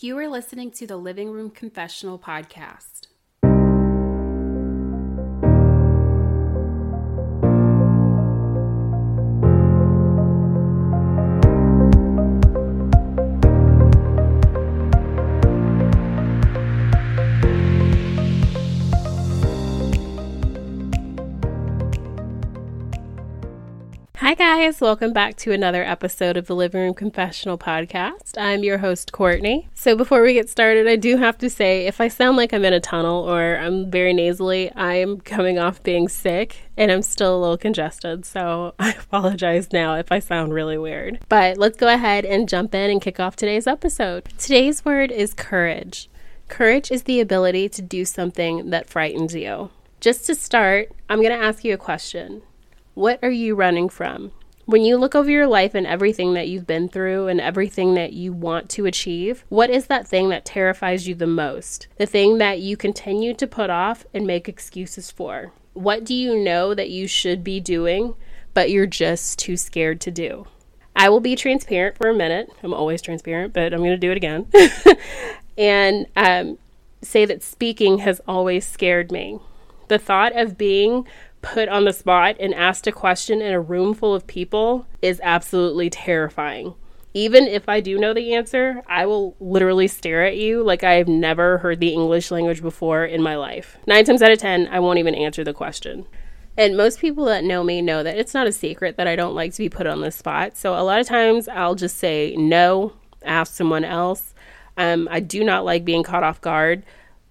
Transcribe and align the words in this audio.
You 0.00 0.16
are 0.18 0.28
listening 0.28 0.70
to 0.78 0.86
the 0.86 0.96
Living 0.96 1.32
Room 1.32 1.50
Confessional 1.50 2.20
podcast. 2.20 3.07
Guys. 24.38 24.80
Welcome 24.80 25.12
back 25.12 25.34
to 25.38 25.50
another 25.50 25.82
episode 25.82 26.36
of 26.36 26.46
the 26.46 26.54
Living 26.54 26.80
Room 26.80 26.94
Confessional 26.94 27.58
Podcast. 27.58 28.38
I'm 28.38 28.62
your 28.62 28.78
host, 28.78 29.10
Courtney. 29.10 29.68
So, 29.74 29.96
before 29.96 30.22
we 30.22 30.32
get 30.32 30.48
started, 30.48 30.86
I 30.86 30.94
do 30.94 31.16
have 31.16 31.38
to 31.38 31.50
say 31.50 31.88
if 31.88 32.00
I 32.00 32.06
sound 32.06 32.36
like 32.36 32.52
I'm 32.52 32.64
in 32.64 32.72
a 32.72 32.78
tunnel 32.78 33.28
or 33.28 33.56
I'm 33.58 33.90
very 33.90 34.12
nasally, 34.12 34.70
I 34.76 34.94
am 34.94 35.20
coming 35.20 35.58
off 35.58 35.82
being 35.82 36.06
sick 36.06 36.70
and 36.76 36.92
I'm 36.92 37.02
still 37.02 37.36
a 37.36 37.40
little 37.40 37.58
congested. 37.58 38.24
So, 38.24 38.74
I 38.78 38.92
apologize 38.92 39.72
now 39.72 39.96
if 39.96 40.12
I 40.12 40.20
sound 40.20 40.54
really 40.54 40.78
weird. 40.78 41.18
But 41.28 41.58
let's 41.58 41.76
go 41.76 41.92
ahead 41.92 42.24
and 42.24 42.48
jump 42.48 42.76
in 42.76 42.92
and 42.92 43.02
kick 43.02 43.18
off 43.18 43.34
today's 43.34 43.66
episode. 43.66 44.28
Today's 44.38 44.84
word 44.84 45.10
is 45.10 45.34
courage. 45.34 46.08
Courage 46.46 46.92
is 46.92 47.02
the 47.02 47.18
ability 47.20 47.70
to 47.70 47.82
do 47.82 48.04
something 48.04 48.70
that 48.70 48.88
frightens 48.88 49.34
you. 49.34 49.70
Just 49.98 50.26
to 50.26 50.36
start, 50.36 50.92
I'm 51.08 51.20
going 51.20 51.36
to 51.36 51.44
ask 51.44 51.64
you 51.64 51.74
a 51.74 51.76
question. 51.76 52.42
What 52.98 53.20
are 53.22 53.30
you 53.30 53.54
running 53.54 53.90
from? 53.90 54.32
When 54.64 54.82
you 54.82 54.96
look 54.96 55.14
over 55.14 55.30
your 55.30 55.46
life 55.46 55.76
and 55.76 55.86
everything 55.86 56.34
that 56.34 56.48
you've 56.48 56.66
been 56.66 56.88
through 56.88 57.28
and 57.28 57.40
everything 57.40 57.94
that 57.94 58.12
you 58.12 58.32
want 58.32 58.68
to 58.70 58.86
achieve, 58.86 59.44
what 59.50 59.70
is 59.70 59.86
that 59.86 60.08
thing 60.08 60.30
that 60.30 60.44
terrifies 60.44 61.06
you 61.06 61.14
the 61.14 61.24
most? 61.24 61.86
The 61.96 62.06
thing 62.06 62.38
that 62.38 62.58
you 62.58 62.76
continue 62.76 63.34
to 63.34 63.46
put 63.46 63.70
off 63.70 64.04
and 64.12 64.26
make 64.26 64.48
excuses 64.48 65.12
for? 65.12 65.52
What 65.74 66.02
do 66.02 66.12
you 66.12 66.42
know 66.42 66.74
that 66.74 66.90
you 66.90 67.06
should 67.06 67.44
be 67.44 67.60
doing, 67.60 68.16
but 68.52 68.68
you're 68.68 68.84
just 68.84 69.38
too 69.38 69.56
scared 69.56 70.00
to 70.00 70.10
do? 70.10 70.48
I 70.96 71.08
will 71.08 71.20
be 71.20 71.36
transparent 71.36 71.96
for 71.96 72.08
a 72.08 72.16
minute. 72.16 72.50
I'm 72.64 72.74
always 72.74 73.00
transparent, 73.00 73.52
but 73.52 73.72
I'm 73.72 73.78
going 73.78 73.90
to 73.90 73.96
do 73.96 74.10
it 74.10 74.16
again. 74.16 74.46
and 75.56 76.06
um, 76.16 76.58
say 77.02 77.24
that 77.26 77.44
speaking 77.44 77.98
has 77.98 78.20
always 78.26 78.66
scared 78.66 79.12
me. 79.12 79.38
The 79.86 79.98
thought 79.98 80.36
of 80.36 80.58
being 80.58 81.06
put 81.42 81.68
on 81.68 81.84
the 81.84 81.92
spot 81.92 82.36
and 82.40 82.54
asked 82.54 82.86
a 82.86 82.92
question 82.92 83.40
in 83.40 83.52
a 83.52 83.60
room 83.60 83.94
full 83.94 84.14
of 84.14 84.26
people 84.26 84.86
is 85.02 85.20
absolutely 85.22 85.90
terrifying. 85.90 86.74
Even 87.14 87.44
if 87.44 87.68
I 87.68 87.80
do 87.80 87.98
know 87.98 88.12
the 88.12 88.34
answer, 88.34 88.82
I 88.86 89.06
will 89.06 89.34
literally 89.40 89.88
stare 89.88 90.24
at 90.24 90.36
you 90.36 90.62
like 90.62 90.84
I 90.84 90.94
have 90.94 91.08
never 91.08 91.58
heard 91.58 91.80
the 91.80 91.92
English 91.92 92.30
language 92.30 92.60
before 92.60 93.04
in 93.04 93.22
my 93.22 93.36
life. 93.36 93.78
Nine 93.86 94.04
times 94.04 94.22
out 94.22 94.30
of 94.30 94.38
ten, 94.38 94.68
I 94.68 94.80
won't 94.80 94.98
even 94.98 95.14
answer 95.14 95.42
the 95.42 95.54
question. 95.54 96.06
And 96.56 96.76
most 96.76 97.00
people 97.00 97.24
that 97.26 97.44
know 97.44 97.62
me 97.62 97.80
know 97.80 98.02
that 98.02 98.18
it's 98.18 98.34
not 98.34 98.46
a 98.46 98.52
secret 98.52 98.96
that 98.96 99.06
I 99.06 99.16
don't 99.16 99.34
like 99.34 99.52
to 99.52 99.58
be 99.58 99.68
put 99.68 99.86
on 99.86 100.00
the 100.00 100.10
spot. 100.10 100.56
So 100.56 100.74
a 100.74 100.82
lot 100.82 101.00
of 101.00 101.06
times 101.06 101.48
I'll 101.48 101.76
just 101.76 101.96
say 101.96 102.34
no, 102.36 102.92
ask 103.24 103.54
someone 103.54 103.84
else. 103.84 104.34
Um, 104.76 105.08
I 105.10 105.20
do 105.20 105.44
not 105.44 105.64
like 105.64 105.84
being 105.84 106.02
caught 106.02 106.24
off 106.24 106.40
guard, 106.40 106.84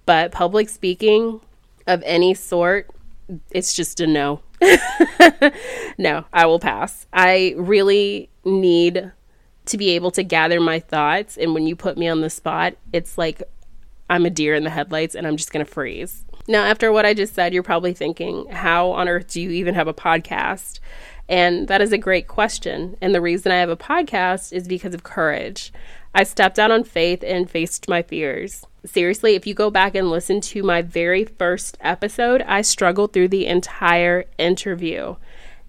but 0.05 0.31
public 0.31 0.69
speaking 0.69 1.41
of 1.85 2.02
any 2.05 2.33
sort 2.33 2.89
it's 3.52 3.73
just 3.73 4.00
a 4.00 4.08
no. 4.08 4.42
no, 5.97 6.25
I 6.33 6.45
will 6.45 6.59
pass. 6.59 7.06
I 7.14 7.53
really 7.58 8.30
need 8.45 9.11
to 9.66 9.78
be 9.78 9.89
able 9.92 10.11
to 10.11 10.23
gather 10.23 10.59
my 10.59 10.80
thoughts. 10.80 11.38
And 11.38 11.53
when 11.53 11.67
you 11.67 11.75
put 11.75 11.97
me 11.97 12.08
on 12.08 12.22
the 12.22 12.30
spot, 12.30 12.75
it's 12.94 13.17
like 13.17 13.44
I'm 14.09 14.25
a 14.25 14.30
deer 14.30 14.56
in 14.56 14.64
the 14.64 14.69
headlights 14.69 15.16
and 15.16 15.28
I'm 15.28 15.38
just 15.38 15.52
going 15.52 15.66
to 15.66 15.72
freeze. 15.72 16.23
Now, 16.47 16.64
after 16.64 16.92
what 16.94 17.06
I 17.06 17.14
just 17.14 17.36
said, 17.36 17.53
you're 17.53 17.64
probably 17.64 17.94
thinking, 17.94 18.47
how 18.50 18.92
on 18.92 19.09
earth 19.09 19.28
do 19.34 19.41
you 19.41 19.52
even 19.52 19.75
have 19.75 19.88
a 19.88 19.94
podcast? 19.94 20.80
And 21.28 21.68
that 21.68 21.81
is 21.81 21.91
a 21.91 21.97
great 21.97 22.28
question. 22.28 22.96
And 23.01 23.13
the 23.13 23.19
reason 23.19 23.51
I 23.51 23.57
have 23.57 23.69
a 23.69 23.75
podcast 23.75 24.53
is 24.53 24.66
because 24.66 24.94
of 24.94 25.03
courage. 25.03 25.74
I 26.16 26.24
stepped 26.24 26.57
out 26.57 26.72
on 26.72 26.85
faith 26.85 27.22
and 27.22 27.50
faced 27.50 27.90
my 27.90 28.01
fears 28.01 28.66
seriously, 28.88 29.36
if 29.36 29.46
you 29.46 29.53
go 29.53 29.70
back 29.70 29.96
and 29.96 30.09
listen 30.09 30.42
to 30.42 30.64
my 30.64 30.81
very 30.81 31.25
first 31.25 31.78
episode, 31.81 32.42
I 32.44 32.62
struggled 32.62 33.14
through 33.14 33.30
the 33.30 33.46
entire 33.46 34.25
interview. 34.38 35.16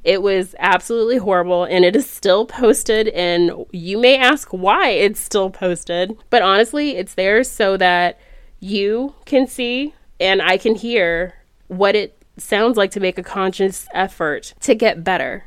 It 0.05 0.23
was 0.23 0.55
absolutely 0.59 1.19
horrible 1.19 1.65
and 1.65 1.85
it 1.85 1.95
is 1.97 2.09
still 2.09 2.47
posted. 2.47 3.09
And 3.09 3.67
you 3.73 3.99
may 3.99 4.17
ask 4.17 4.49
why 4.51 4.91
it's 4.91 5.21
still 5.21 5.51
posted, 5.51 6.17
but 6.31 6.43
honestly, 6.43 6.97
it's 6.97 7.15
there 7.15 7.45
so 7.45 7.77
that 7.77 8.19
you 8.61 9.15
can 9.25 9.47
see 9.47 9.95
and 10.21 10.43
I 10.43 10.57
can 10.57 10.75
hear 10.75 11.35
what 11.69 11.95
it 11.95 12.21
sounds 12.37 12.77
like 12.77 12.91
to 12.93 13.01
make 13.01 13.19
a 13.19 13.23
conscious 13.23 13.87
effort 13.93 14.55
to 14.61 14.75
get 14.75 15.05
better. 15.05 15.45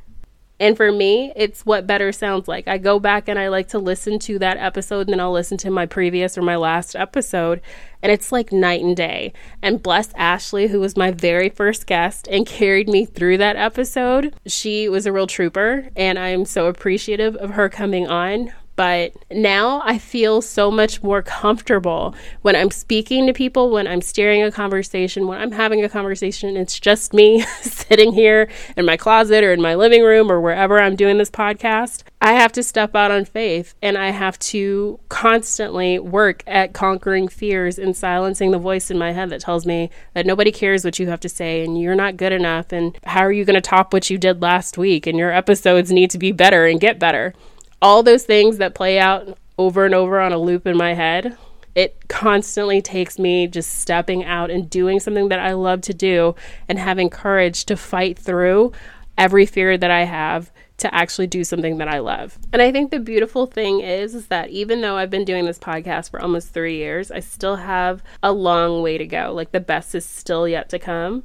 And 0.61 0.77
for 0.77 0.91
me, 0.91 1.33
it's 1.35 1.66
what 1.66 1.88
better 1.88 2.11
sounds 2.11 2.47
like. 2.47 2.67
I 2.67 2.77
go 2.77 2.99
back 2.99 3.27
and 3.27 3.39
I 3.39 3.47
like 3.47 3.69
to 3.69 3.79
listen 3.79 4.19
to 4.19 4.38
that 4.38 4.57
episode, 4.57 5.07
and 5.07 5.09
then 5.09 5.19
I'll 5.19 5.31
listen 5.31 5.57
to 5.57 5.72
my 5.72 5.88
previous 5.88 6.38
or 6.38 6.44
my 6.44 6.55
last 6.55 6.95
episode, 6.95 7.61
and 8.03 8.11
it's 8.11 8.31
like 8.31 8.51
night 8.51 8.83
and 8.83 8.95
day. 8.95 9.33
And 9.63 9.81
bless 9.81 10.13
Ashley, 10.13 10.67
who 10.67 10.79
was 10.79 10.95
my 10.95 11.09
very 11.09 11.49
first 11.49 11.88
guest 11.88 12.27
and 12.27 12.45
carried 12.45 12.88
me 12.88 13.05
through 13.05 13.39
that 13.39 13.55
episode. 13.55 14.35
She 14.45 14.88
was 14.88 15.07
a 15.07 15.11
real 15.11 15.25
trooper, 15.25 15.89
and 15.95 16.19
I'm 16.19 16.45
so 16.45 16.67
appreciative 16.67 17.35
of 17.38 17.49
her 17.49 17.67
coming 17.67 18.07
on 18.07 18.53
but 18.76 19.14
now 19.30 19.82
I 19.84 19.98
feel 19.98 20.42
so 20.42 20.72
much 20.72 21.04
more 21.04 21.22
comfortable 21.22 22.16
when 22.42 22.56
I'm 22.56 22.72
speaking 22.72 23.28
to 23.28 23.34
people, 23.34 23.70
when 23.70 23.88
I'm 23.88 24.02
steering 24.02 24.44
a 24.44 24.52
conversation, 24.52 25.28
when 25.28 25.40
I'm 25.40 25.52
having 25.52 25.84
a 25.84 25.90
conversation. 25.90 26.58
It's 26.58 26.80
just 26.80 27.14
me 27.14 27.42
sitting 27.62 28.14
here 28.14 28.50
in 28.76 28.86
my 28.86 28.98
closet 28.98 29.44
or 29.44 29.54
in 29.54 29.62
my 29.62 29.76
living 29.76 30.04
room 30.04 30.32
or 30.32 30.40
wherever 30.40 30.80
I'm 30.80 30.96
doing 30.96 31.18
this 31.18 31.30
podcast. 31.30 32.04
I 32.22 32.34
have 32.34 32.52
to 32.54 32.64
step 32.64 32.96
out 32.96 33.12
on 33.12 33.26
faith 33.26 33.74
and 33.82 33.98
I 33.98 34.12
have 34.12 34.38
to 34.40 35.00
constantly 35.09 36.00
work 36.00 36.44
at 36.46 36.74
conquering 36.74 37.28
fears 37.28 37.80
and 37.80 37.96
silencing 37.98 38.52
the 38.52 38.59
voice 38.59 38.92
in 38.92 38.98
my 38.98 39.12
head 39.12 39.32
that 39.32 39.42
tells 39.42 39.66
me 39.66 39.90
that 40.14 40.26
nobody 40.26 40.52
cares 40.52 40.86
what 40.86 41.00
you 41.00 41.08
have 41.08 41.20
to 41.22 41.30
say 41.30 41.64
and 41.64 41.82
you're 41.82 41.96
not 41.96 42.18
good 42.18 42.32
enough 42.32 42.72
and 42.72 42.98
how 43.03 43.22
are 43.22 43.32
you 43.32 43.44
going 43.44 43.56
to 43.56 43.62
top 43.62 43.92
what 43.92 44.09
you 44.09 44.18
did 44.18 44.42
last 44.42 44.78
week 44.78 45.08
and 45.08 45.18
your 45.18 45.32
episodes 45.32 45.92
need 45.92 46.12
to 46.12 46.20
be 46.20 46.32
better 46.32 46.66
and 46.68 46.80
get 46.80 47.00
better 47.00 47.34
all 47.81 48.03
those 48.03 48.24
things 48.24 48.58
that 48.58 48.75
play 48.75 49.00
out 49.00 49.38
over 49.58 49.86
and 49.86 49.96
over 49.96 50.19
on 50.19 50.31
a 50.31 50.38
loop 50.38 50.68
in 50.68 50.78
my 50.78 50.94
head, 50.94 51.38
it 51.74 52.08
constantly 52.08 52.81
takes 52.81 53.18
me 53.18 53.47
just 53.47 53.80
stepping 53.80 54.24
out 54.24 54.52
and 54.52 54.69
doing 54.69 55.00
something 55.00 55.30
that 55.30 55.40
I 55.40 55.53
love 55.53 55.81
to 55.81 55.94
do 55.94 56.36
and 56.68 56.78
having 56.78 57.09
courage 57.09 57.66
to 57.66 57.78
fight 57.78 58.20
through 58.20 58.74
every 59.18 59.46
fear 59.46 59.78
that 59.78 59.91
I 59.91 60.03
have 60.03 60.52
to 60.78 60.94
actually 60.94 61.28
do 61.28 61.44
something 61.44 61.78
that 61.78 61.88
I 61.88 62.00
love. 62.00 62.40
And 62.52 62.62
I 62.62 62.72
think 62.72 62.90
the 62.90 63.00
beautiful 63.00 63.46
thing 63.46 63.81
is, 63.81 64.16
is 64.16 64.28
that 64.28 64.50
even 64.50 64.81
though 64.81 64.97
I've 64.97 65.12
been 65.12 65.25
doing 65.25 65.46
this 65.46 65.59
podcast 65.59 66.09
for 66.09 66.22
almost 66.22 66.53
3 66.53 66.75
years, 66.75 67.12
I 67.12 67.20
still 67.20 67.58
have 67.58 68.02
a 68.24 68.31
long 68.31 68.81
way 68.81 68.97
to 68.97 69.06
go. 69.06 69.31
Like 69.31 69.52
the 69.52 69.59
best 69.59 69.94
is 69.94 70.06
still 70.06 70.47
yet 70.47 70.70
to 70.70 70.80
come. 70.80 71.24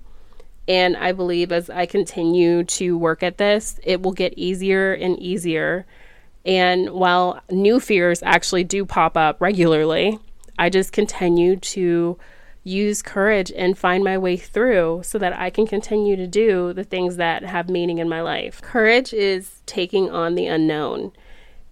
And 0.68 0.96
I 0.96 1.12
believe 1.12 1.52
as 1.52 1.70
I 1.70 1.86
continue 1.86 2.64
to 2.64 2.98
work 2.98 3.22
at 3.22 3.38
this, 3.38 3.80
it 3.82 4.02
will 4.02 4.12
get 4.12 4.34
easier 4.36 4.92
and 4.92 5.18
easier 5.18 5.86
and 6.46 6.90
while 6.90 7.40
new 7.50 7.80
fears 7.80 8.22
actually 8.22 8.64
do 8.64 8.86
pop 8.86 9.16
up 9.16 9.40
regularly, 9.40 10.18
I 10.58 10.70
just 10.70 10.92
continue 10.92 11.56
to 11.56 12.16
use 12.62 13.02
courage 13.02 13.52
and 13.54 13.76
find 13.76 14.02
my 14.02 14.16
way 14.16 14.36
through 14.36 15.02
so 15.04 15.18
that 15.18 15.38
I 15.38 15.50
can 15.50 15.66
continue 15.66 16.16
to 16.16 16.26
do 16.26 16.72
the 16.72 16.84
things 16.84 17.16
that 17.16 17.44
have 17.44 17.68
meaning 17.68 17.98
in 17.98 18.08
my 18.08 18.22
life. 18.22 18.62
Courage 18.62 19.12
is 19.12 19.60
taking 19.66 20.10
on 20.10 20.36
the 20.36 20.46
unknown. 20.46 21.12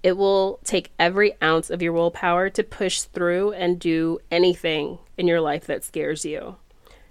It 0.02 0.16
will 0.16 0.60
take 0.64 0.92
every 0.98 1.34
ounce 1.42 1.70
of 1.70 1.80
your 1.80 1.92
willpower 1.92 2.50
to 2.50 2.62
push 2.62 3.02
through 3.02 3.52
and 3.52 3.78
do 3.78 4.18
anything 4.30 4.98
in 5.16 5.26
your 5.26 5.40
life 5.40 5.66
that 5.66 5.84
scares 5.84 6.24
you. 6.24 6.56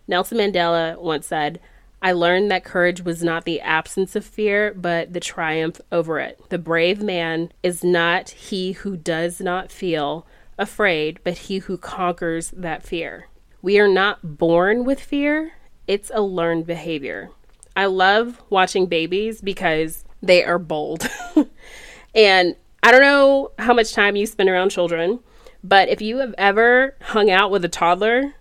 Nelson 0.07 0.37
Mandela 0.37 0.97
once 1.01 1.27
said, 1.27 1.59
I 2.03 2.11
learned 2.11 2.51
that 2.51 2.65
courage 2.65 3.01
was 3.01 3.23
not 3.23 3.45
the 3.45 3.61
absence 3.61 4.13
of 4.13 4.25
fear, 4.25 4.73
but 4.73 5.13
the 5.13 5.21
triumph 5.21 5.79
over 5.89 6.19
it. 6.19 6.37
The 6.49 6.57
brave 6.57 7.01
man 7.01 7.53
is 7.63 7.81
not 7.81 8.29
he 8.29 8.73
who 8.73 8.97
does 8.97 9.39
not 9.39 9.71
feel 9.71 10.27
afraid, 10.57 11.21
but 11.23 11.37
he 11.37 11.59
who 11.59 11.77
conquers 11.77 12.51
that 12.51 12.83
fear. 12.83 13.29
We 13.61 13.79
are 13.79 13.87
not 13.87 14.37
born 14.37 14.83
with 14.83 14.99
fear, 14.99 15.53
it's 15.87 16.11
a 16.13 16.21
learned 16.21 16.67
behavior. 16.67 17.29
I 17.73 17.85
love 17.85 18.41
watching 18.49 18.87
babies 18.87 19.39
because 19.39 20.03
they 20.21 20.43
are 20.43 20.59
bold. 20.59 21.09
and 22.13 22.57
I 22.83 22.91
don't 22.91 23.01
know 23.01 23.51
how 23.57 23.73
much 23.73 23.93
time 23.93 24.17
you 24.17 24.25
spend 24.25 24.49
around 24.49 24.71
children, 24.71 25.19
but 25.63 25.87
if 25.87 26.01
you 26.01 26.17
have 26.17 26.35
ever 26.37 26.97
hung 27.01 27.31
out 27.31 27.49
with 27.49 27.63
a 27.63 27.69
toddler, 27.69 28.35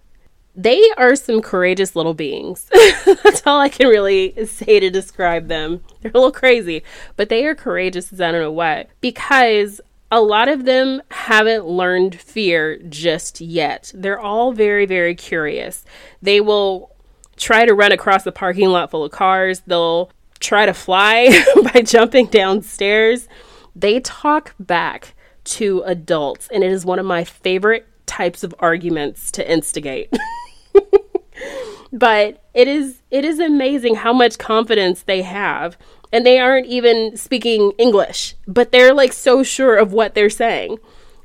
they 0.54 0.82
are 0.96 1.16
some 1.16 1.40
courageous 1.40 1.96
little 1.96 2.14
beings. 2.14 2.68
That's 3.06 3.42
all 3.46 3.58
I 3.58 3.68
can 3.68 3.88
really 3.88 4.46
say 4.46 4.80
to 4.80 4.90
describe 4.90 5.48
them. 5.48 5.82
They're 6.00 6.10
a 6.10 6.14
little 6.14 6.32
crazy, 6.32 6.82
but 7.16 7.28
they 7.28 7.46
are 7.46 7.54
courageous 7.54 8.12
as 8.12 8.20
I 8.20 8.32
don't 8.32 8.40
know 8.40 8.52
what 8.52 8.88
because 9.00 9.80
a 10.10 10.20
lot 10.20 10.48
of 10.48 10.66
them 10.66 11.00
haven't 11.10 11.64
learned 11.64 12.20
fear 12.20 12.76
just 12.88 13.40
yet. 13.40 13.90
They're 13.94 14.20
all 14.20 14.52
very, 14.52 14.84
very 14.84 15.14
curious. 15.14 15.86
They 16.20 16.40
will 16.40 16.94
try 17.36 17.64
to 17.64 17.74
run 17.74 17.92
across 17.92 18.26
a 18.26 18.32
parking 18.32 18.68
lot 18.68 18.90
full 18.90 19.04
of 19.04 19.10
cars, 19.10 19.62
they'll 19.66 20.10
try 20.38 20.66
to 20.66 20.74
fly 20.74 21.42
by 21.72 21.80
jumping 21.80 22.26
downstairs. 22.26 23.26
They 23.74 24.00
talk 24.00 24.54
back 24.60 25.14
to 25.44 25.82
adults, 25.86 26.48
and 26.52 26.62
it 26.62 26.70
is 26.70 26.84
one 26.84 26.98
of 26.98 27.06
my 27.06 27.24
favorite 27.24 27.86
types 28.04 28.44
of 28.44 28.54
arguments 28.58 29.30
to 29.32 29.50
instigate. 29.50 30.12
but 31.92 32.42
it 32.54 32.68
is 32.68 33.02
it 33.10 33.24
is 33.24 33.38
amazing 33.38 33.96
how 33.96 34.12
much 34.12 34.38
confidence 34.38 35.02
they 35.02 35.22
have 35.22 35.76
and 36.12 36.26
they 36.26 36.38
aren't 36.38 36.66
even 36.66 37.16
speaking 37.16 37.72
English, 37.78 38.34
but 38.46 38.70
they're 38.70 38.94
like 38.94 39.12
so 39.12 39.42
sure 39.42 39.76
of 39.76 39.92
what 39.92 40.14
they're 40.14 40.30
saying. 40.30 40.78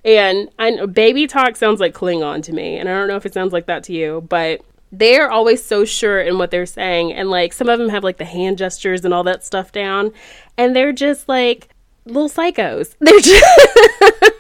And 0.06 0.50
I 0.58 0.70
know 0.72 0.88
baby 0.88 1.28
talk 1.28 1.58
sounds 1.58 1.82
like 1.82 1.94
Klingon 1.94 2.42
to 2.44 2.54
me, 2.54 2.78
and 2.78 2.88
I 2.88 2.94
don't 2.94 3.10
know 3.10 3.18
if 3.18 3.26
it 3.26 3.34
sounds 3.34 3.52
like 3.52 3.66
that 3.66 3.84
to 3.86 3.94
you, 3.94 4.26
but 4.30 4.62
they're 4.92 5.30
always 5.30 5.62
so 5.62 5.84
sure 5.84 6.22
in 6.22 6.38
what 6.38 6.52
they're 6.52 6.66
saying. 6.66 7.12
And 7.12 7.30
like 7.30 7.52
some 7.52 7.68
of 7.68 7.78
them 7.78 7.90
have 7.90 8.06
like 8.06 8.18
the 8.18 8.26
hand 8.26 8.58
gestures 8.58 9.04
and 9.04 9.14
all 9.14 9.24
that 9.24 9.44
stuff 9.44 9.74
down, 9.74 10.14
and 10.58 10.74
they're 10.76 10.94
just 10.94 11.28
like 11.28 11.70
little 12.06 12.30
psychos. 12.30 12.96
They're 13.00 13.20
just 13.20 14.34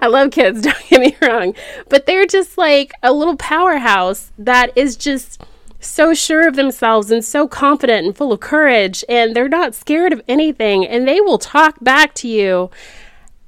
I 0.02 0.06
love 0.06 0.30
kids, 0.30 0.62
don't 0.62 0.88
get 0.88 1.00
me 1.00 1.16
wrong, 1.20 1.54
but 1.88 2.06
they're 2.06 2.26
just 2.26 2.56
like 2.56 2.92
a 3.02 3.12
little 3.12 3.36
powerhouse 3.36 4.32
that 4.38 4.76
is 4.76 4.96
just 4.96 5.42
so 5.80 6.12
sure 6.14 6.46
of 6.46 6.56
themselves 6.56 7.10
and 7.10 7.24
so 7.24 7.48
confident 7.48 8.06
and 8.06 8.16
full 8.16 8.32
of 8.32 8.40
courage, 8.40 9.04
and 9.08 9.34
they're 9.34 9.48
not 9.48 9.74
scared 9.74 10.12
of 10.12 10.22
anything, 10.28 10.86
and 10.86 11.06
they 11.06 11.20
will 11.20 11.38
talk 11.38 11.76
back 11.82 12.14
to 12.14 12.28
you 12.28 12.70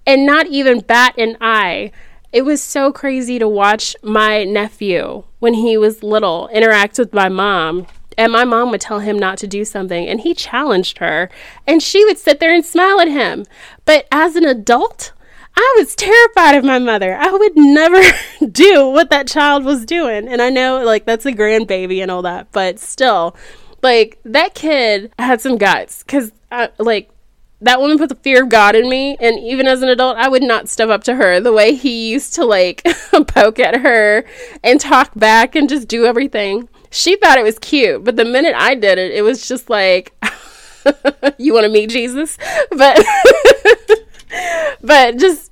and 0.06 0.26
not 0.26 0.46
even 0.46 0.80
bat 0.80 1.16
an 1.18 1.36
eye. 1.40 1.92
It 2.32 2.42
was 2.42 2.62
so 2.62 2.92
crazy 2.92 3.38
to 3.38 3.48
watch 3.48 3.94
my 4.02 4.44
nephew 4.44 5.24
when 5.38 5.54
he 5.54 5.76
was 5.76 6.02
little 6.02 6.48
interact 6.48 6.98
with 6.98 7.12
my 7.12 7.28
mom. 7.28 7.86
And 8.18 8.32
my 8.32 8.44
mom 8.44 8.70
would 8.70 8.80
tell 8.80 9.00
him 9.00 9.18
not 9.18 9.38
to 9.38 9.46
do 9.46 9.64
something, 9.64 10.06
and 10.06 10.20
he 10.20 10.34
challenged 10.34 10.98
her, 10.98 11.30
and 11.66 11.82
she 11.82 12.04
would 12.04 12.18
sit 12.18 12.40
there 12.40 12.52
and 12.54 12.64
smile 12.64 13.00
at 13.00 13.08
him. 13.08 13.44
But 13.86 14.06
as 14.12 14.36
an 14.36 14.44
adult, 14.44 15.12
I 15.54 15.74
was 15.78 15.94
terrified 15.94 16.54
of 16.54 16.64
my 16.64 16.78
mother. 16.78 17.14
I 17.14 17.30
would 17.30 17.52
never 17.56 18.00
do 18.50 18.88
what 18.88 19.10
that 19.10 19.26
child 19.26 19.64
was 19.64 19.84
doing. 19.84 20.28
And 20.28 20.40
I 20.40 20.50
know, 20.50 20.84
like, 20.84 21.04
that's 21.04 21.26
a 21.26 21.32
grandbaby 21.32 22.00
and 22.00 22.10
all 22.10 22.22
that, 22.22 22.50
but 22.52 22.78
still, 22.78 23.36
like, 23.82 24.18
that 24.24 24.54
kid 24.54 25.12
had 25.18 25.40
some 25.40 25.58
guts 25.58 26.02
because, 26.02 26.32
like, 26.78 27.10
that 27.60 27.80
woman 27.80 27.96
put 27.96 28.08
the 28.08 28.16
fear 28.16 28.42
of 28.42 28.48
God 28.48 28.74
in 28.74 28.88
me. 28.88 29.16
And 29.20 29.38
even 29.38 29.66
as 29.66 29.82
an 29.82 29.88
adult, 29.88 30.16
I 30.16 30.28
would 30.28 30.42
not 30.42 30.68
step 30.68 30.88
up 30.88 31.04
to 31.04 31.14
her 31.14 31.38
the 31.38 31.52
way 31.52 31.74
he 31.74 32.10
used 32.10 32.34
to, 32.34 32.44
like, 32.44 32.82
poke 33.28 33.58
at 33.58 33.80
her 33.80 34.24
and 34.64 34.80
talk 34.80 35.12
back 35.14 35.54
and 35.54 35.68
just 35.68 35.86
do 35.86 36.06
everything. 36.06 36.68
She 36.90 37.16
thought 37.16 37.38
it 37.38 37.44
was 37.44 37.58
cute, 37.58 38.04
but 38.04 38.16
the 38.16 38.24
minute 38.24 38.54
I 38.56 38.74
did 38.74 38.98
it, 38.98 39.12
it 39.12 39.22
was 39.22 39.46
just 39.46 39.70
like, 39.70 40.12
you 41.38 41.54
want 41.54 41.64
to 41.64 41.70
meet 41.70 41.90
Jesus? 41.90 42.36
But. 42.70 43.04
but 44.82 45.18
just 45.18 45.50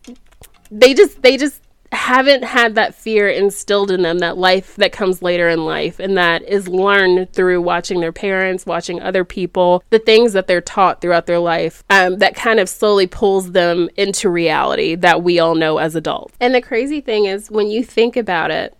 they 0.71 0.95
just 0.95 1.23
they 1.23 1.37
just 1.37 1.61
haven't 1.93 2.45
had 2.45 2.77
that 2.77 2.95
fear 2.95 3.29
instilled 3.29 3.91
in 3.91 4.03
them 4.03 4.21
that 4.21 4.39
life 4.39 4.77
that 4.77 4.93
comes 4.93 5.23
later 5.23 5.49
in 5.49 5.65
life 5.65 5.99
and 5.99 6.17
that 6.17 6.43
is 6.43 6.69
learned 6.69 7.33
through 7.33 7.61
watching 7.61 8.01
their 8.01 8.13
parents 8.13 8.65
watching 8.65 9.01
other 9.01 9.25
people 9.25 9.83
the 9.91 9.99
things 9.99 10.33
that 10.33 10.47
they're 10.47 10.61
taught 10.61 11.01
throughout 11.01 11.27
their 11.27 11.41
life 11.41 11.83
um, 11.91 12.19
that 12.19 12.37
kind 12.37 12.61
of 12.61 12.69
slowly 12.69 13.09
pulls 13.09 13.53
them 13.53 13.89
into 13.97 14.29
reality 14.29 14.95
that 14.95 15.23
we 15.23 15.41
all 15.41 15.57
know 15.57 15.79
as 15.79 15.97
adults. 15.97 16.35
And 16.41 16.55
the 16.55 16.63
crazy 16.63 17.01
thing 17.01 17.25
is 17.25 17.51
when 17.51 17.69
you 17.69 17.83
think 17.83 18.17
about 18.17 18.53
it 18.53 18.77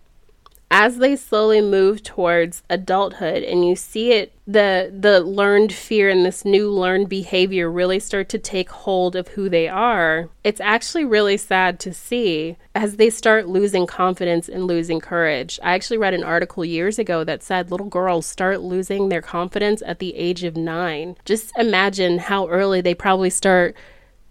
as 0.73 0.99
they 0.99 1.17
slowly 1.17 1.59
move 1.59 2.01
towards 2.01 2.63
adulthood 2.69 3.43
and 3.43 3.67
you 3.67 3.75
see 3.75 4.13
it 4.13 4.33
the 4.47 4.91
the 4.97 5.19
learned 5.19 5.71
fear 5.71 6.09
and 6.09 6.25
this 6.25 6.45
new 6.45 6.71
learned 6.71 7.09
behavior 7.09 7.69
really 7.69 7.99
start 7.99 8.29
to 8.29 8.39
take 8.39 8.69
hold 8.69 9.13
of 9.13 9.27
who 9.29 9.49
they 9.49 9.67
are 9.67 10.29
it's 10.45 10.61
actually 10.61 11.03
really 11.03 11.35
sad 11.35 11.77
to 11.77 11.93
see 11.93 12.55
as 12.73 12.95
they 12.95 13.09
start 13.09 13.49
losing 13.49 13.85
confidence 13.85 14.47
and 14.47 14.65
losing 14.65 15.01
courage 15.01 15.59
i 15.61 15.73
actually 15.73 15.97
read 15.97 16.13
an 16.13 16.23
article 16.23 16.63
years 16.63 16.97
ago 16.97 17.23
that 17.25 17.43
said 17.43 17.69
little 17.69 17.89
girls 17.89 18.25
start 18.25 18.61
losing 18.61 19.09
their 19.09 19.21
confidence 19.21 19.83
at 19.85 19.99
the 19.99 20.15
age 20.15 20.45
of 20.45 20.55
9 20.55 21.17
just 21.25 21.51
imagine 21.57 22.17
how 22.17 22.47
early 22.47 22.79
they 22.79 22.95
probably 22.95 23.29
start 23.29 23.75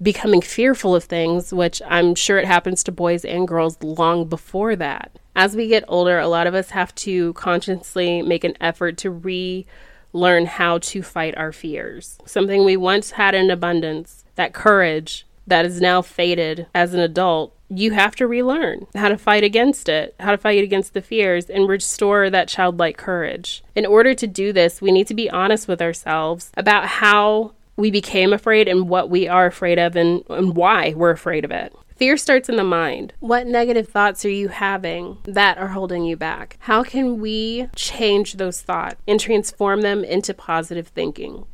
becoming 0.03 0.41
fearful 0.41 0.95
of 0.95 1.05
things, 1.05 1.53
which 1.53 1.83
I'm 1.87 2.15
sure 2.15 2.39
it 2.39 2.47
happens 2.47 2.83
to 2.85 2.93
boys 2.93 3.25
and 3.25 3.47
girls 3.47 3.77
long 3.83 4.27
before 4.29 4.77
that. 4.77 5.19
As 5.41 5.57
we 5.57 5.69
get 5.69 5.85
older, 5.89 6.19
a 6.19 6.29
lot 6.29 6.47
of 6.47 6.55
us 6.55 6.69
have 6.69 6.95
to 6.97 7.33
consciously 7.33 8.21
make 8.21 8.45
an 8.45 8.59
effort 8.61 8.99
to 8.99 9.11
relearn 9.11 10.45
how 10.45 10.77
to 10.77 11.03
fight 11.03 11.35
our 11.35 11.51
fears. 11.51 12.19
Something 12.27 12.63
we 12.63 12.77
once 12.77 13.13
had 13.13 13.35
in 13.35 13.51
abundance, 13.51 14.27
that 14.35 14.53
courage 14.53 15.25
that 15.47 15.65
is 15.65 15.81
now 15.81 16.03
faded 16.03 16.67
as 16.75 16.93
an 16.93 17.01
adult, 17.01 17.57
you 17.71 17.93
have 17.93 18.15
to 18.17 18.27
relearn 18.27 18.87
how 18.95 19.09
to 19.09 19.17
fight 19.17 19.43
against 19.43 19.89
it, 19.89 20.15
how 20.21 20.33
to 20.33 20.37
fight 20.37 20.63
against 20.63 20.93
the 20.93 21.01
fears, 21.01 21.49
and 21.49 21.67
restore 21.67 22.29
that 22.29 22.47
childlike 22.47 22.99
courage. 22.99 23.65
In 23.75 23.87
order 23.87 24.13
to 24.13 24.27
do 24.27 24.53
this, 24.53 24.83
we 24.83 24.93
need 24.93 25.07
to 25.07 25.15
be 25.15 25.31
honest 25.31 25.67
with 25.67 25.81
ourselves 25.81 26.53
about 26.55 26.85
how 26.85 27.55
we 27.77 27.91
became 27.91 28.35
afraid 28.35 28.69
and 28.69 28.91
what 28.91 29.09
we 29.09 29.27
are 29.27 29.47
afraid 29.47 29.79
of 29.79 29.97
and, 29.97 30.23
and 30.29 30.55
why 30.55 30.93
we're 30.95 31.09
afraid 31.09 31.47
of 31.47 31.51
it. 31.51 31.75
Fear 32.01 32.17
starts 32.17 32.49
in 32.49 32.57
the 32.57 32.65
mind. 32.65 33.13
What 33.21 33.47
negative 33.47 33.87
thoughts 33.87 34.25
are 34.25 34.31
you 34.31 34.49
having 34.49 35.19
that 35.25 35.59
are 35.59 35.69
holding 35.69 36.03
you 36.03 36.17
back? 36.17 36.57
How 36.61 36.83
can 36.83 37.21
we 37.21 37.69
change 37.77 38.37
those 38.37 38.63
thoughts 38.63 38.97
and 39.07 39.21
transform 39.21 39.83
them 39.83 40.03
into 40.03 40.33
positive 40.33 40.89
thinking? 40.89 41.45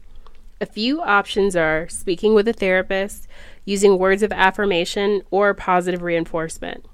A 0.61 0.67
few 0.67 1.03
options 1.03 1.57
are 1.57 1.89
speaking 1.89 2.33
with 2.33 2.47
a 2.47 2.53
therapist, 2.53 3.27
using 3.65 3.99
words 3.99 4.23
of 4.23 4.31
affirmation, 4.31 5.23
or 5.33 5.53
positive 5.53 6.03
reinforcement. 6.03 6.87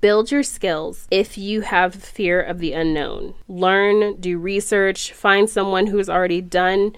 Build 0.00 0.30
your 0.30 0.44
skills 0.44 1.08
if 1.10 1.36
you 1.36 1.62
have 1.62 1.92
fear 1.96 2.40
of 2.40 2.60
the 2.60 2.72
unknown. 2.72 3.34
Learn, 3.48 4.14
do 4.20 4.38
research, 4.38 5.12
find 5.12 5.50
someone 5.50 5.88
who 5.88 5.96
has 5.98 6.08
already 6.08 6.40
done 6.40 6.94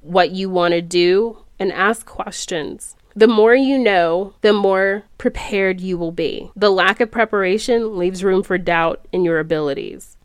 what 0.00 0.32
you 0.32 0.50
want 0.50 0.72
to 0.72 0.82
do, 0.82 1.44
and 1.60 1.72
ask 1.72 2.06
questions. 2.06 2.95
The 3.16 3.26
more 3.26 3.54
you 3.54 3.78
know, 3.78 4.34
the 4.42 4.52
more 4.52 5.04
prepared 5.16 5.80
you 5.80 5.96
will 5.96 6.12
be. 6.12 6.50
The 6.54 6.70
lack 6.70 7.00
of 7.00 7.10
preparation 7.10 7.96
leaves 7.96 8.22
room 8.22 8.42
for 8.42 8.58
doubt 8.58 9.08
in 9.10 9.24
your 9.24 9.38
abilities. 9.38 10.18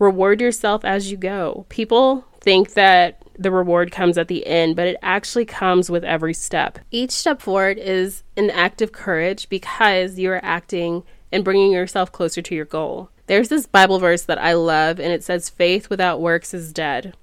Reward 0.00 0.40
yourself 0.40 0.84
as 0.84 1.12
you 1.12 1.16
go. 1.16 1.64
People 1.68 2.24
think 2.40 2.74
that 2.74 3.22
the 3.38 3.52
reward 3.52 3.92
comes 3.92 4.18
at 4.18 4.26
the 4.26 4.44
end, 4.48 4.74
but 4.74 4.88
it 4.88 4.96
actually 5.00 5.44
comes 5.44 5.90
with 5.90 6.02
every 6.02 6.34
step. 6.34 6.80
Each 6.90 7.12
step 7.12 7.40
forward 7.40 7.78
is 7.78 8.24
an 8.36 8.50
act 8.50 8.82
of 8.82 8.90
courage 8.90 9.48
because 9.48 10.18
you 10.18 10.32
are 10.32 10.44
acting 10.44 11.04
and 11.30 11.44
bringing 11.44 11.70
yourself 11.70 12.10
closer 12.10 12.42
to 12.42 12.54
your 12.54 12.64
goal. 12.64 13.10
There's 13.28 13.48
this 13.48 13.66
Bible 13.66 14.00
verse 14.00 14.22
that 14.22 14.42
I 14.42 14.54
love, 14.54 14.98
and 14.98 15.12
it 15.12 15.22
says, 15.22 15.48
Faith 15.48 15.88
without 15.88 16.20
works 16.20 16.52
is 16.52 16.72
dead. 16.72 17.14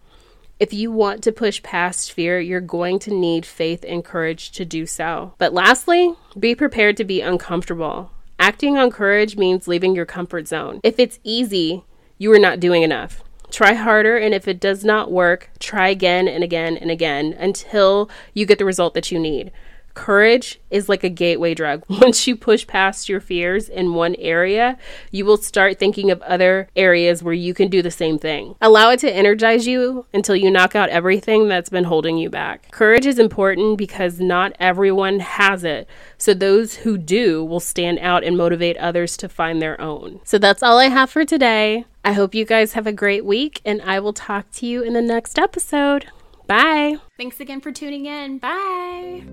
If 0.60 0.74
you 0.74 0.92
want 0.92 1.24
to 1.24 1.32
push 1.32 1.63
past 1.63 2.12
fear, 2.12 2.38
you're 2.38 2.60
going 2.60 3.00
to 3.00 3.13
need 3.13 3.46
faith 3.46 3.86
and 3.88 4.04
courage 4.04 4.51
to 4.51 4.66
do 4.66 4.86
so. 4.86 5.34
But 5.38 5.54
lastly, 5.54 6.16
be 6.38 6.54
prepared 6.54 6.98
to 6.98 7.06
be 7.06 7.22
uncomfortable. 7.22 8.12
Acting 8.38 8.78
on 8.78 8.92
courage 8.92 9.38
means 9.38 9.70
leaving 9.70 9.96
your 9.96 10.06
comfort 10.06 10.50
zone. 10.50 10.82
If 10.84 11.00
it's 11.00 11.20
easy, 11.24 11.86
you 12.18 12.30
are 12.34 12.39
not 12.39 12.60
doing 12.60 12.84
enough. 12.84 13.24
Try 13.50 13.74
harder, 13.74 14.18
and 14.18 14.34
if 14.34 14.50
it 14.50 14.60
does 14.60 14.84
not 14.84 15.10
work, 15.10 15.50
try 15.60 15.88
again 15.88 16.28
and 16.28 16.44
again 16.44 16.75
and 16.75 16.92
again 16.92 17.34
until 17.39 18.10
you 18.34 18.46
get 18.46 18.60
the 18.60 18.66
result 18.66 18.94
that 18.96 19.13
you 19.13 19.18
need. 19.18 19.54
Courage 20.00 20.62
is 20.70 20.88
like 20.88 21.03
a 21.03 21.10
gateway 21.10 21.53
drug. 21.53 21.84
Once 21.89 22.25
you 22.25 22.38
push 22.38 22.65
past 22.65 23.10
your 23.10 23.20
fears 23.20 23.68
in 23.68 23.94
one 23.94 24.15
area, 24.15 24.77
you 25.12 25.25
will 25.25 25.36
start 25.36 25.77
thinking 25.77 26.10
of 26.10 26.22
other 26.22 26.70
areas 26.74 27.22
where 27.22 27.34
you 27.34 27.53
can 27.53 27.68
do 27.68 27.82
the 27.82 27.91
same 27.91 28.18
thing. 28.18 28.56
Allow 28.62 28.91
it 28.91 29.01
to 29.01 29.13
energize 29.13 29.68
you 29.68 30.06
until 30.13 30.38
you 30.38 30.50
knock 30.50 30.74
out 30.74 30.88
everything 30.88 31.50
that's 31.50 31.70
been 31.70 31.84
holding 31.84 32.18
you 32.18 32.29
back. 32.29 32.72
Courage 32.72 33.06
is 33.06 33.20
important 33.20 33.77
because 33.77 34.22
not 34.22 34.53
everyone 34.58 35.20
has 35.20 35.65
it. 35.65 35.89
So 36.18 36.34
those 36.34 36.75
who 36.75 36.98
do 36.98 37.44
will 37.44 37.60
stand 37.60 38.00
out 38.00 38.24
and 38.24 38.38
motivate 38.38 38.77
others 38.77 39.18
to 39.18 39.27
find 39.27 39.62
their 39.62 39.79
own. 39.82 40.22
So 40.24 40.38
that's 40.38 40.63
all 40.63 40.77
I 40.77 40.88
have 40.88 41.10
for 41.10 41.25
today. 41.25 41.84
I 42.06 42.13
hope 42.13 42.34
you 42.34 42.46
guys 42.46 42.72
have 42.72 42.88
a 42.88 42.94
great 42.94 43.25
week, 43.25 43.60
and 43.65 43.82
I 43.82 44.00
will 44.00 44.13
talk 44.13 44.50
to 44.53 44.65
you 44.65 44.82
in 44.82 44.94
the 44.94 45.01
next 45.01 45.38
episode. 45.38 46.06
Bye. 46.48 47.00
Thanks 47.18 47.41
again 47.41 47.60
for 47.60 47.74
tuning 47.74 48.06
in. 48.06 48.38
Bye. 48.38 49.24